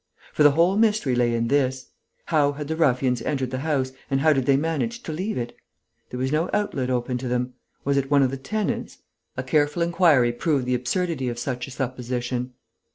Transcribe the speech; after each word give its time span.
For 0.33 0.41
the 0.41 0.49
whole 0.53 0.77
mystery 0.77 1.13
lay 1.13 1.35
in 1.35 1.47
this: 1.47 1.89
how 2.25 2.53
had 2.53 2.67
the 2.67 2.75
ruffians 2.75 3.21
entered 3.21 3.51
the 3.51 3.59
house 3.59 3.91
and 4.09 4.21
how 4.21 4.33
did 4.33 4.47
they 4.47 4.57
manage 4.57 5.03
to 5.03 5.11
leave 5.13 5.37
it? 5.37 5.55
There 6.09 6.17
was 6.19 6.31
no 6.31 6.49
outlet 6.53 6.89
open 6.89 7.19
to 7.19 7.27
them. 7.27 7.53
Was 7.85 7.97
it 7.97 8.09
one 8.09 8.23
of 8.23 8.31
the 8.31 8.37
tenants? 8.37 8.97
A 9.37 9.43
careful 9.43 9.83
inquiry 9.83 10.31
proved 10.33 10.65
the 10.65 10.73
absurdity 10.73 11.29
of 11.29 11.37
such 11.37 11.67
a 11.67 11.71
supposition. 11.71 12.53